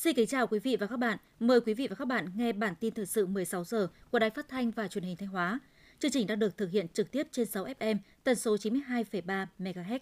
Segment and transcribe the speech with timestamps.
[0.00, 1.18] Xin kính chào quý vị và các bạn.
[1.40, 4.30] Mời quý vị và các bạn nghe bản tin thời sự 16 giờ của Đài
[4.30, 5.60] Phát thanh và Truyền hình Thanh Hóa.
[5.98, 9.98] Chương trình đang được thực hiện trực tiếp trên 6 FM, tần số 92,3 MHz.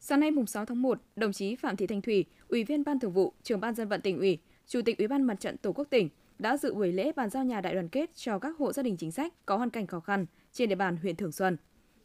[0.00, 3.00] Sáng nay mùng 6 tháng 1, đồng chí Phạm Thị Thanh Thủy, Ủy viên Ban
[3.00, 5.72] Thường vụ, Trưởng ban Dân vận tỉnh ủy, Chủ tịch Ủy ban Mặt trận Tổ
[5.72, 8.72] quốc tỉnh đã dự buổi lễ bàn giao nhà đại đoàn kết cho các hộ
[8.72, 11.56] gia đình chính sách có hoàn cảnh khó khăn trên địa bàn huyện Thường Xuân.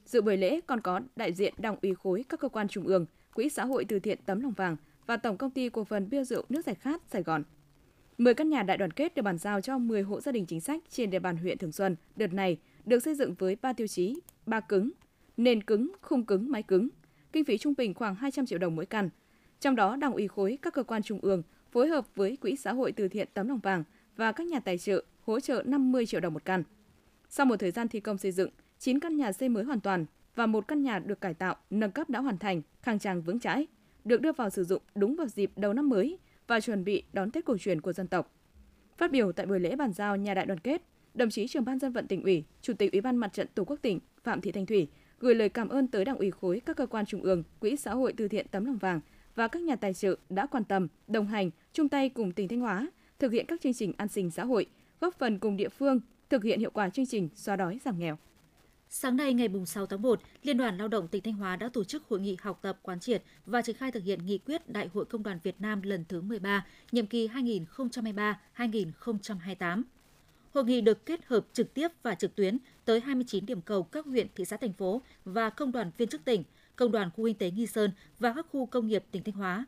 [0.06, 3.06] Dự buổi lễ còn có đại diện Đảng ủy khối các cơ quan trung ương,
[3.34, 6.24] Quỹ xã hội từ thiện Tấm lòng vàng và Tổng công ty cổ phần bia
[6.24, 7.44] rượu nước giải khát Sài Gòn.
[8.18, 10.62] 10 căn nhà đại đoàn kết được bàn giao cho 10 hộ gia đình chính
[10.62, 13.88] sách trên địa bàn huyện Thường Xuân đợt này được xây dựng với 3 tiêu
[13.88, 14.92] chí: ba cứng,
[15.38, 16.90] nền cứng, khung cứng, mái cứng.
[17.32, 19.10] Kinh phí trung bình khoảng 200 triệu đồng mỗi căn.
[19.60, 22.74] Trong đó, Đảng ủy khối các cơ quan trung ương phối hợp với Quỹ xã
[22.74, 23.84] hội từ thiện Tấm lòng vàng
[24.16, 26.64] và các nhà tài trợ hỗ trợ 50 triệu đồng một căn.
[27.30, 30.06] Sau một thời gian thi công xây dựng, 9 căn nhà xây mới hoàn toàn
[30.36, 33.40] và một căn nhà được cải tạo, nâng cấp đã hoàn thành, khang trang vững
[33.40, 33.68] chãi,
[34.06, 37.32] được đưa vào sử dụng đúng vào dịp đầu năm mới và chuẩn bị đón
[37.32, 38.32] Tết cổ truyền của dân tộc.
[38.98, 40.82] Phát biểu tại buổi lễ bàn giao nhà đại đoàn kết,
[41.14, 43.64] đồng chí trưởng ban dân vận tỉnh ủy, chủ tịch ủy ban mặt trận tổ
[43.64, 44.88] quốc tỉnh Phạm Thị Thanh Thủy
[45.20, 47.94] gửi lời cảm ơn tới đảng ủy khối các cơ quan trung ương, quỹ xã
[47.94, 49.00] hội từ thiện tấm lòng vàng
[49.36, 52.60] và các nhà tài trợ đã quan tâm, đồng hành, chung tay cùng tỉnh Thanh
[52.60, 54.66] Hóa thực hiện các chương trình an sinh xã hội,
[55.02, 58.18] góp phần cùng địa phương thực hiện hiệu quả chương trình xóa đói giảm nghèo.
[58.96, 61.84] Sáng nay ngày 6 tháng 1, Liên đoàn Lao động tỉnh Thanh Hóa đã tổ
[61.84, 64.90] chức hội nghị học tập quán triệt và triển khai thực hiện nghị quyết Đại
[64.94, 67.28] hội Công đoàn Việt Nam lần thứ 13, nhiệm kỳ
[68.58, 69.84] 2023-2028.
[70.54, 74.06] Hội nghị được kết hợp trực tiếp và trực tuyến tới 29 điểm cầu các
[74.06, 76.44] huyện, thị xã, thành phố và công đoàn viên chức tỉnh,
[76.76, 79.66] công đoàn khu kinh tế Nghi Sơn và các khu công nghiệp tỉnh Thanh Hóa.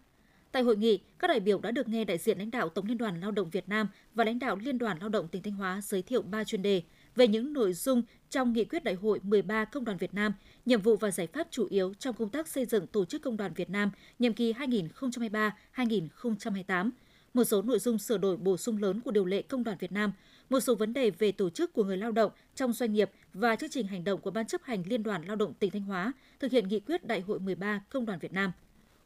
[0.52, 2.98] Tại hội nghị, các đại biểu đã được nghe đại diện lãnh đạo Tổng Liên
[2.98, 5.82] đoàn Lao động Việt Nam và lãnh đạo Liên đoàn Lao động tỉnh Thanh Hóa
[5.84, 6.82] giới thiệu 3 chuyên đề
[7.16, 10.33] về những nội dung trong nghị quyết đại hội 13 Công đoàn Việt Nam,
[10.66, 13.38] nhiệm vụ và giải pháp chủ yếu trong công tác xây dựng tổ chức Công
[13.38, 16.89] đoàn Việt Nam nhiệm kỳ 2023-2028,
[17.33, 19.92] một số nội dung sửa đổi bổ sung lớn của điều lệ Công đoàn Việt
[19.92, 20.11] Nam,
[20.49, 23.55] một số vấn đề về tổ chức của người lao động trong doanh nghiệp và
[23.55, 26.14] chương trình hành động của Ban chấp hành Liên đoàn Lao động tỉnh Thanh Hóa
[26.39, 28.52] thực hiện nghị quyết Đại hội 13 Công đoàn Việt Nam.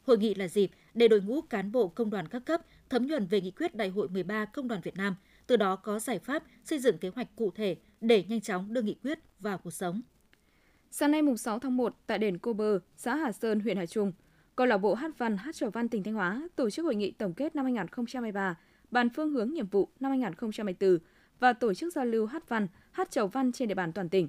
[0.06, 3.26] Hội nghị là dịp để đội ngũ cán bộ công đoàn các cấp thấm nhuần
[3.26, 5.14] về nghị quyết Đại hội 13 Công đoàn Việt Nam,
[5.50, 8.82] từ đó có giải pháp xây dựng kế hoạch cụ thể để nhanh chóng đưa
[8.82, 10.02] nghị quyết vào cuộc sống.
[10.90, 13.86] Sáng nay mùng 6 tháng 1 tại đền Cô Bơ, xã Hà Sơn, huyện Hà
[13.86, 14.12] Trung,
[14.56, 17.10] câu lạc bộ hát văn hát trầu văn tỉnh Thanh Hóa tổ chức hội nghị
[17.10, 18.58] tổng kết năm 2023,
[18.90, 20.98] bàn phương hướng nhiệm vụ năm 2024
[21.38, 24.28] và tổ chức giao lưu hát văn, hát trầu văn trên địa bàn toàn tỉnh.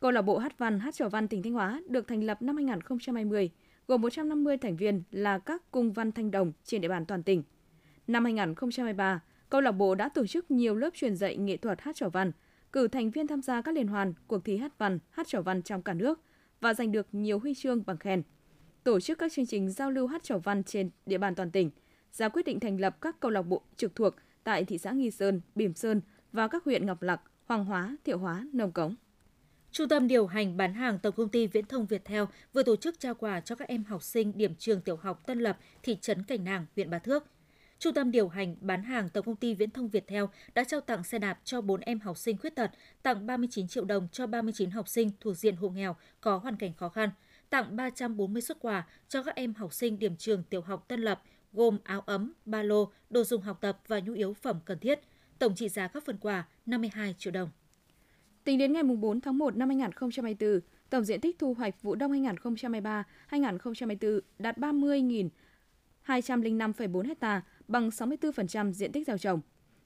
[0.00, 2.56] Câu lạc bộ hát văn hát trầu văn tỉnh Thanh Hóa được thành lập năm
[2.56, 3.50] 2020,
[3.88, 7.42] gồm 150 thành viên là các cung văn thanh đồng trên địa bàn toàn tỉnh.
[8.06, 11.96] Năm 2023, câu lạc bộ đã tổ chức nhiều lớp truyền dạy nghệ thuật hát
[11.96, 12.32] trầu văn,
[12.72, 15.62] cử thành viên tham gia các liên hoan, cuộc thi hát văn, hát trầu văn
[15.62, 16.20] trong cả nước
[16.60, 18.22] và giành được nhiều huy chương bằng khen.
[18.84, 21.70] Tổ chức các chương trình giao lưu hát trầu văn trên địa bàn toàn tỉnh,
[22.12, 25.10] ra quyết định thành lập các câu lạc bộ trực thuộc tại thị xã Nghi
[25.10, 26.00] Sơn, Bỉm Sơn
[26.32, 28.94] và các huyện Ngọc Lặc, Hoàng Hóa, Thiệu Hóa, Nông Cống.
[29.72, 32.22] Trung tâm điều hành bán hàng Tổng công ty Viễn thông Viettel
[32.52, 35.40] vừa tổ chức trao quà cho các em học sinh điểm trường tiểu học Tân
[35.40, 37.24] Lập, thị trấn Cảnh Nàng, huyện Bà Thước.
[37.80, 40.24] Trung tâm điều hành bán hàng Tổng công ty Viễn thông Viettel
[40.54, 42.70] đã trao tặng xe đạp cho 4 em học sinh khuyết tật,
[43.02, 46.74] tặng 39 triệu đồng cho 39 học sinh thuộc diện hộ nghèo có hoàn cảnh
[46.74, 47.10] khó khăn,
[47.50, 51.22] tặng 340 xuất quà cho các em học sinh điểm trường tiểu học Tân Lập,
[51.52, 55.00] gồm áo ấm, ba lô, đồ dùng học tập và nhu yếu phẩm cần thiết.
[55.38, 57.50] Tổng trị giá các phần quà 52 triệu đồng.
[58.44, 60.60] Tính đến ngày 4 tháng 1 năm 2024,
[60.90, 62.12] tổng diện tích thu hoạch vụ đông
[63.30, 65.28] 2023-2024 đạt 30.000
[66.18, 69.40] 205,4 ha, bằng 64% diện tích gieo trồng.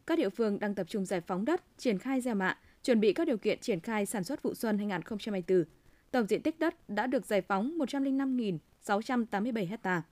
[0.07, 3.13] Các địa phương đang tập trung giải phóng đất, triển khai gieo mạ, chuẩn bị
[3.13, 5.65] các điều kiện triển khai sản xuất vụ xuân 2024.
[6.11, 10.03] Tổng diện tích đất đã được giải phóng 105.687 ha.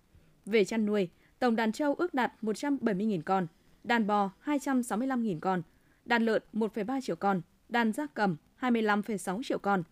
[0.47, 1.09] Về chăn nuôi,
[1.39, 3.47] tổng đàn trâu ước đạt 170.000 con,
[3.85, 5.63] đàn bò 265.000 con,
[6.05, 9.83] đàn lợn 1,3 triệu con, đàn gia cầm 25,6 triệu con.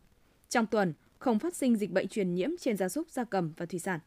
[0.49, 3.67] Trong tuần, không phát sinh dịch bệnh truyền nhiễm trên gia súc, gia cầm và
[3.67, 4.00] thủy sản.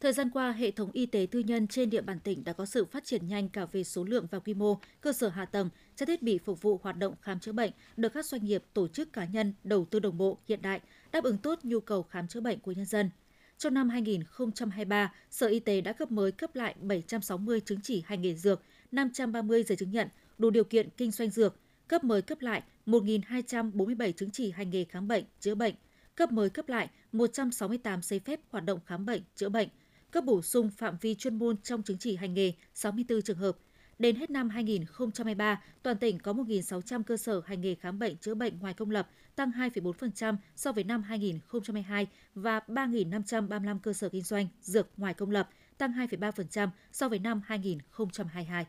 [0.00, 2.66] Thời gian qua, hệ thống y tế tư nhân trên địa bàn tỉnh đã có
[2.66, 5.68] sự phát triển nhanh cả về số lượng và quy mô, cơ sở hạ tầng,
[5.96, 8.88] trang thiết bị phục vụ hoạt động khám chữa bệnh được các doanh nghiệp, tổ
[8.88, 10.80] chức cá nhân đầu tư đồng bộ, hiện đại,
[11.12, 13.10] đáp ứng tốt nhu cầu khám chữa bệnh của nhân dân.
[13.58, 18.22] Trong năm 2023, Sở Y tế đã cấp mới cấp lại 760 chứng chỉ hành
[18.22, 18.62] nghề dược,
[18.92, 20.08] 530 giấy chứng nhận
[20.38, 21.56] đủ điều kiện kinh doanh dược,
[21.88, 25.74] cấp mới cấp lại 1.247 chứng chỉ hành nghề khám bệnh, chữa bệnh,
[26.14, 29.68] cấp mới cấp lại 168 giấy phép hoạt động khám bệnh, chữa bệnh,
[30.12, 33.56] cấp bổ sung phạm vi chuyên môn trong chứng chỉ hành nghề 64 trường hợp.
[33.98, 38.34] Đến hết năm 2023, toàn tỉnh có 1.600 cơ sở hành nghề khám bệnh chữa
[38.34, 44.22] bệnh ngoài công lập, tăng 2,4% so với năm 2022 và 3.535 cơ sở kinh
[44.22, 45.48] doanh dược ngoài công lập,
[45.78, 48.66] tăng 2,3% so với năm 2022.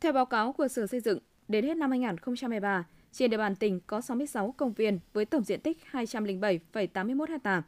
[0.00, 1.18] Theo báo cáo của Sở Xây dựng,
[1.48, 5.60] đến hết năm 2023, trên địa bàn tỉnh có 66 công viên với tổng diện
[5.60, 7.62] tích 207,81 ha,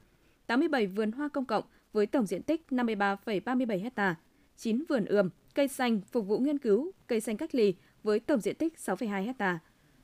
[0.47, 1.65] 87 vườn hoa công cộng
[1.95, 4.17] với tổng diện tích 53,37 ha,
[4.57, 8.41] 9 vườn ươm, cây xanh phục vụ nghiên cứu, cây xanh cách ly với tổng
[8.41, 9.59] diện tích 6,2 ha.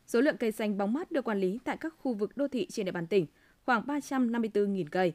[0.07, 2.67] Số lượng cây xanh bóng mát được quản lý tại các khu vực đô thị
[2.67, 3.27] trên địa bàn tỉnh
[3.67, 5.13] khoảng 354.000 cây.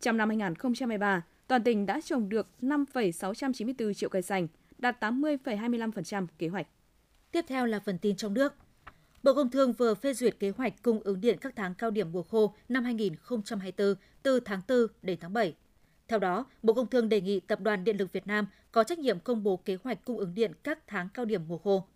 [0.00, 4.48] Trong năm 2023, toàn tỉnh đã trồng được 5,694 triệu cây xanh,
[4.78, 6.66] đạt 80,25% kế hoạch.
[7.32, 8.54] Tiếp theo là phần tin trong nước.
[9.22, 12.12] Bộ Công Thương vừa phê duyệt kế hoạch cung ứng điện các tháng cao điểm
[12.12, 15.54] mùa khô năm 2024 từ tháng 4 đến tháng 7.
[16.12, 18.98] Theo đó, Bộ Công Thương đề nghị Tập đoàn Điện lực Việt Nam có trách
[18.98, 21.86] nhiệm công bố kế hoạch cung ứng điện các tháng cao điểm mùa khô.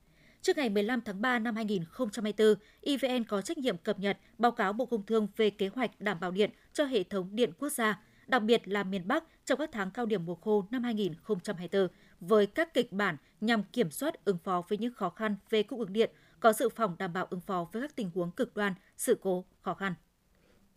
[0.42, 4.72] Trước ngày 15 tháng 3 năm 2024, EVN có trách nhiệm cập nhật báo cáo
[4.72, 8.02] Bộ Công Thương về kế hoạch đảm bảo điện cho hệ thống điện quốc gia,
[8.26, 11.88] đặc biệt là miền Bắc trong các tháng cao điểm mùa khô năm 2024
[12.20, 15.80] với các kịch bản nhằm kiểm soát ứng phó với những khó khăn về cung
[15.80, 16.10] ứng điện,
[16.40, 19.44] có dự phòng đảm bảo ứng phó với các tình huống cực đoan, sự cố,
[19.60, 19.94] khó khăn.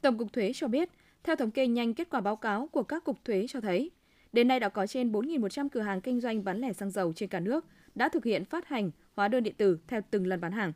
[0.01, 0.89] Tổng cục Thuế cho biết,
[1.23, 3.91] theo thống kê nhanh kết quả báo cáo của các cục thuế cho thấy,
[4.33, 7.29] đến nay đã có trên 4.100 cửa hàng kinh doanh bán lẻ xăng dầu trên
[7.29, 10.51] cả nước đã thực hiện phát hành hóa đơn điện tử theo từng lần bán
[10.51, 10.73] hàng.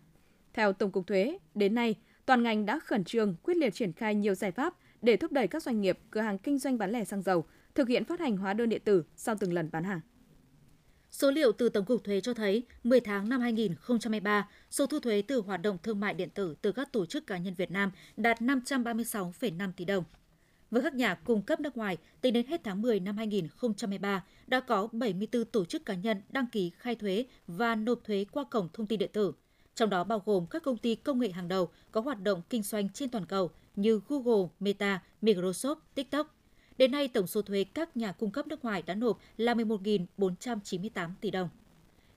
[0.53, 1.95] Theo Tổng cục Thuế, đến nay,
[2.25, 5.47] toàn ngành đã khẩn trương quyết liệt triển khai nhiều giải pháp để thúc đẩy
[5.47, 7.45] các doanh nghiệp, cửa hàng kinh doanh bán lẻ xăng dầu
[7.75, 9.99] thực hiện phát hành hóa đơn điện tử sau từng lần bán hàng.
[11.11, 15.21] Số liệu từ Tổng cục Thuế cho thấy, 10 tháng năm 2023, số thu thuế
[15.21, 17.91] từ hoạt động thương mại điện tử từ các tổ chức cá nhân Việt Nam
[18.17, 20.03] đạt 536,5 tỷ đồng.
[20.73, 24.59] Với các nhà cung cấp nước ngoài, tính đến hết tháng 10 năm 2023, đã
[24.59, 28.69] có 74 tổ chức cá nhân đăng ký khai thuế và nộp thuế qua cổng
[28.73, 29.33] thông tin điện tử.
[29.75, 32.63] Trong đó bao gồm các công ty công nghệ hàng đầu có hoạt động kinh
[32.63, 36.35] doanh trên toàn cầu như Google, Meta, Microsoft, TikTok.
[36.77, 41.09] Đến nay, tổng số thuế các nhà cung cấp nước ngoài đã nộp là 11.498
[41.21, 41.49] tỷ đồng.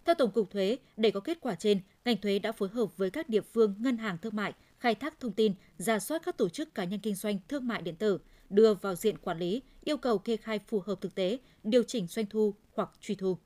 [0.04, 3.10] Theo Tổng cục Thuế, để có kết quả trên, ngành thuế đã phối hợp với
[3.10, 6.48] các địa phương ngân hàng thương mại khai thác thông tin, ra soát các tổ
[6.48, 8.18] chức cá nhân kinh doanh thương mại điện tử,
[8.50, 12.06] đưa vào diện quản lý, yêu cầu kê khai phù hợp thực tế, điều chỉnh
[12.06, 13.36] doanh thu hoặc truy thu.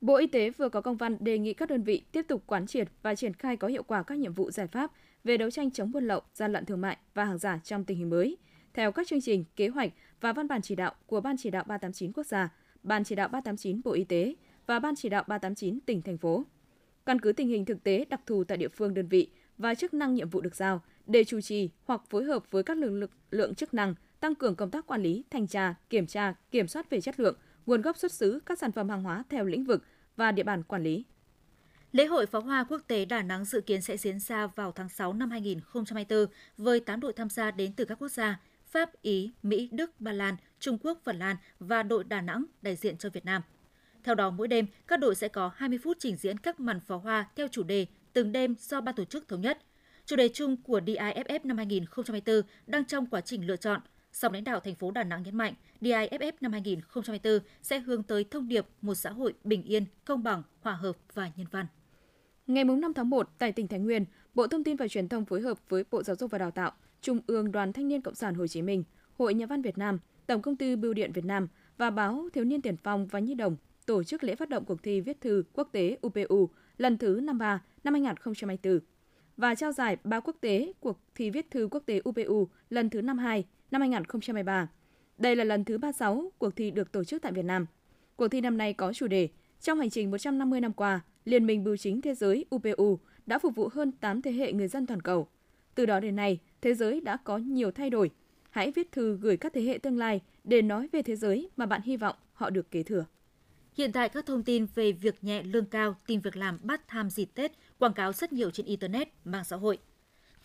[0.00, 2.66] Bộ Y tế vừa có công văn đề nghị các đơn vị tiếp tục quán
[2.66, 4.92] triệt và triển khai có hiệu quả các nhiệm vụ giải pháp
[5.24, 7.98] về đấu tranh chống buôn lậu, gian lận thương mại và hàng giả trong tình
[7.98, 8.36] hình mới,
[8.74, 11.64] theo các chương trình, kế hoạch và văn bản chỉ đạo của Ban chỉ đạo
[11.66, 14.34] 389 quốc gia, Ban chỉ đạo 389 Bộ Y tế
[14.66, 16.44] và Ban chỉ đạo 389 tỉnh thành phố.
[17.06, 19.94] Căn cứ tình hình thực tế đặc thù tại địa phương đơn vị và chức
[19.94, 23.10] năng nhiệm vụ được giao để chủ trì hoặc phối hợp với các lực lượng,
[23.30, 26.90] lượng chức năng tăng cường công tác quản lý, thanh tra, kiểm tra, kiểm soát
[26.90, 29.82] về chất lượng, nguồn gốc xuất xứ các sản phẩm hàng hóa theo lĩnh vực
[30.16, 31.04] và địa bàn quản lý.
[31.92, 34.88] Lễ hội pháo hoa quốc tế Đà Nẵng dự kiến sẽ diễn ra vào tháng
[34.88, 36.26] 6 năm 2024
[36.56, 40.12] với 8 đội tham gia đến từ các quốc gia Pháp, Ý, Mỹ, Đức, Ba
[40.12, 43.42] Lan, Trung Quốc, Phần Lan và đội Đà Nẵng đại diện cho Việt Nam.
[44.04, 46.98] Theo đó, mỗi đêm, các đội sẽ có 20 phút trình diễn các màn pháo
[46.98, 49.58] hoa theo chủ đề từng đêm do ban tổ chức thống nhất.
[50.06, 53.80] Chủ đề chung của DIFF năm 2024 đang trong quá trình lựa chọn–
[54.16, 58.24] Song lãnh đạo thành phố Đà Nẵng nhấn mạnh, DIFF năm 2024 sẽ hướng tới
[58.24, 61.66] thông điệp một xã hội bình yên, công bằng, hòa hợp và nhân văn.
[62.46, 64.04] Ngày 5 tháng 1, tại tỉnh Thái Nguyên,
[64.34, 66.72] Bộ Thông tin và Truyền thông phối hợp với Bộ Giáo dục và Đào tạo,
[67.00, 68.84] Trung ương Đoàn Thanh niên Cộng sản Hồ Chí Minh,
[69.18, 72.44] Hội Nhà văn Việt Nam, Tổng công ty Bưu điện Việt Nam và báo Thiếu
[72.44, 75.44] niên Tiền phong và Nhi đồng tổ chức lễ phát động cuộc thi viết thư
[75.52, 76.48] quốc tế UPU
[76.78, 78.80] lần thứ 53 năm 2024
[79.36, 83.02] và trao giải báo quốc tế cuộc thi viết thư quốc tế UPU lần thứ
[83.02, 84.68] 52 năm 2023.
[85.18, 87.66] Đây là lần thứ 36 cuộc thi được tổ chức tại Việt Nam.
[88.16, 89.28] Cuộc thi năm nay có chủ đề
[89.60, 93.54] Trong hành trình 150 năm qua, Liên minh Bưu chính Thế giới UPU đã phục
[93.54, 95.28] vụ hơn 8 thế hệ người dân toàn cầu.
[95.74, 98.10] Từ đó đến nay, thế giới đã có nhiều thay đổi.
[98.50, 101.66] Hãy viết thư gửi các thế hệ tương lai để nói về thế giới mà
[101.66, 103.04] bạn hy vọng họ được kế thừa.
[103.74, 107.10] Hiện tại các thông tin về việc nhẹ lương cao, tìm việc làm bắt tham
[107.10, 109.78] dịp Tết quảng cáo rất nhiều trên Internet, mạng xã hội.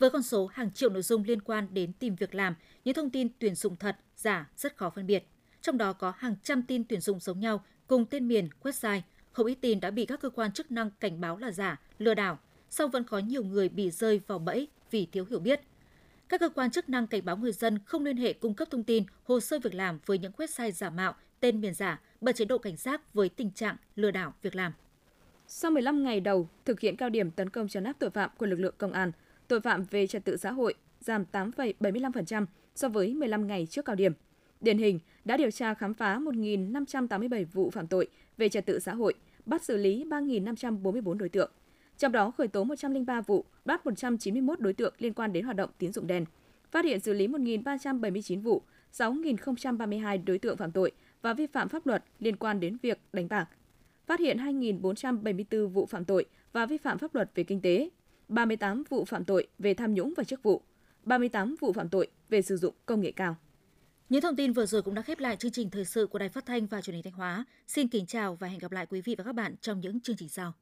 [0.01, 2.55] Với con số hàng triệu nội dung liên quan đến tìm việc làm,
[2.86, 5.27] những thông tin tuyển dụng thật, giả rất khó phân biệt.
[5.62, 9.01] Trong đó có hàng trăm tin tuyển dụng giống nhau cùng tên miền, website.
[9.31, 12.13] Không ít tin đã bị các cơ quan chức năng cảnh báo là giả, lừa
[12.13, 12.39] đảo,
[12.70, 15.62] song vẫn có nhiều người bị rơi vào bẫy vì thiếu hiểu biết.
[16.29, 18.84] Các cơ quan chức năng cảnh báo người dân không liên hệ cung cấp thông
[18.84, 22.46] tin, hồ sơ việc làm với những website giả mạo, tên miền giả, bật chế
[22.46, 24.74] độ cảnh giác với tình trạng lừa đảo việc làm.
[25.48, 28.46] Sau 15 ngày đầu thực hiện cao điểm tấn công trấn áp tội phạm của
[28.46, 29.12] lực lượng công an,
[29.51, 33.96] tội phạm về trật tự xã hội giảm 8,75% so với 15 ngày trước cao
[33.96, 34.13] điểm.
[34.62, 38.93] Điển hình, đã điều tra khám phá 1.587 vụ phạm tội về trật tự xã
[38.93, 39.13] hội,
[39.46, 41.51] bắt xử lý 3.544 đối tượng.
[41.98, 45.70] Trong đó khởi tố 103 vụ, bắt 191 đối tượng liên quan đến hoạt động
[45.77, 46.25] tín dụng đen,
[46.72, 48.62] phát hiện xử lý 1.379 vụ,
[48.93, 50.91] 6.032 đối tượng phạm tội
[51.22, 53.46] và vi phạm pháp luật liên quan đến việc đánh bạc.
[54.05, 57.89] Phát hiện 2.474 vụ phạm tội và vi phạm pháp luật về kinh tế,
[58.31, 60.61] 38 vụ phạm tội về tham nhũng và chức vụ,
[61.03, 63.35] 38 vụ phạm tội về sử dụng công nghệ cao.
[64.09, 66.29] Những thông tin vừa rồi cũng đã khép lại chương trình thời sự của Đài
[66.29, 67.45] Phát thanh và Truyền hình Thanh Hóa.
[67.67, 70.15] Xin kính chào và hẹn gặp lại quý vị và các bạn trong những chương
[70.15, 70.53] trình sau.